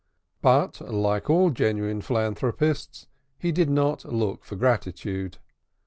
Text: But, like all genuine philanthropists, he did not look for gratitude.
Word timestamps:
But, 0.41 0.81
like 0.81 1.29
all 1.29 1.51
genuine 1.51 2.01
philanthropists, 2.01 3.05
he 3.37 3.51
did 3.51 3.69
not 3.69 4.03
look 4.03 4.43
for 4.43 4.55
gratitude. 4.55 5.37